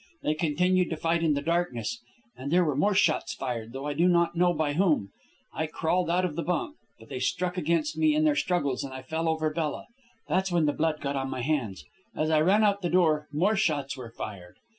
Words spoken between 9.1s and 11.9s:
over Bella. That's when the blood got on my hands.